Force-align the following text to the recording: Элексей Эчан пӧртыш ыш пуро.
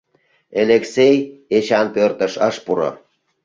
Элексей 0.61 1.15
Эчан 1.57 1.87
пӧртыш 1.95 2.33
ыш 2.47 2.55
пуро. 2.65 2.91